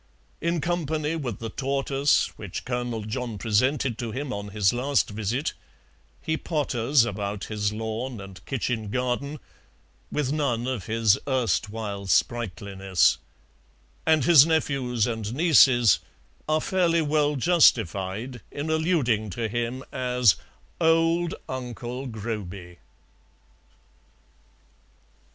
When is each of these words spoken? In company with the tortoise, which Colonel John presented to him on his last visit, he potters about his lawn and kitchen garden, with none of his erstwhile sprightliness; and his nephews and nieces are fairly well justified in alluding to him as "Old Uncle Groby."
In 0.41 0.61
company 0.61 1.15
with 1.15 1.37
the 1.37 1.51
tortoise, 1.51 2.35
which 2.35 2.65
Colonel 2.65 3.03
John 3.03 3.37
presented 3.37 3.99
to 3.99 4.09
him 4.11 4.33
on 4.33 4.47
his 4.47 4.73
last 4.73 5.11
visit, 5.11 5.53
he 6.23 6.37
potters 6.37 7.05
about 7.05 7.43
his 7.43 7.71
lawn 7.71 8.19
and 8.19 8.43
kitchen 8.47 8.89
garden, 8.89 9.39
with 10.11 10.31
none 10.33 10.65
of 10.65 10.87
his 10.87 11.19
erstwhile 11.27 12.07
sprightliness; 12.07 13.19
and 14.03 14.23
his 14.23 14.43
nephews 14.43 15.05
and 15.05 15.35
nieces 15.35 15.99
are 16.49 16.61
fairly 16.61 17.03
well 17.03 17.35
justified 17.35 18.41
in 18.49 18.71
alluding 18.71 19.29
to 19.29 19.47
him 19.47 19.83
as 19.91 20.35
"Old 20.79 21.35
Uncle 21.47 22.07
Groby." 22.07 22.79